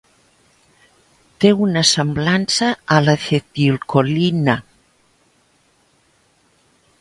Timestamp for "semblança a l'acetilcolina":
1.89-4.57